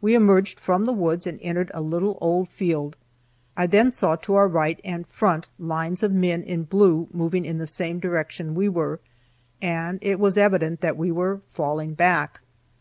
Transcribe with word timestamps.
We 0.00 0.14
emerged 0.14 0.60
from 0.60 0.84
the 0.84 0.92
woods 0.92 1.26
and 1.26 1.40
entered 1.42 1.72
a 1.74 1.80
little 1.80 2.18
old 2.20 2.48
field. 2.48 2.94
I 3.56 3.66
then 3.66 3.90
saw 3.90 4.14
to 4.14 4.36
our 4.36 4.46
right 4.46 4.78
and 4.84 5.04
front 5.04 5.48
lines 5.58 6.04
of 6.04 6.12
men 6.12 6.44
in 6.44 6.62
blue 6.62 7.08
moving 7.12 7.44
in 7.44 7.58
the 7.58 7.66
same 7.66 7.98
direction 7.98 8.54
we 8.54 8.68
were, 8.68 9.00
and 9.60 9.98
it 10.02 10.20
was 10.20 10.36
evident 10.36 10.82
that 10.82 10.96
we 10.96 11.10
were 11.10 11.40
falling 11.50 11.94
back. 11.94 12.42